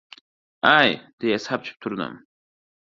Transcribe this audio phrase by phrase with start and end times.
[0.77, 0.95] —Ay!—
[1.25, 2.21] deya sapchib turdim.